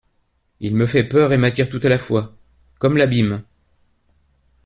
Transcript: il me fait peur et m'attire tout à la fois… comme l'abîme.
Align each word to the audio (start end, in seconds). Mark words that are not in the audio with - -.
il 0.61 0.75
me 0.75 0.87
fait 0.87 1.03
peur 1.07 1.31
et 1.31 1.37
m'attire 1.37 1.69
tout 1.69 1.79
à 1.83 1.87
la 1.87 1.99
fois… 1.99 2.35
comme 2.79 2.97
l'abîme. 2.97 3.43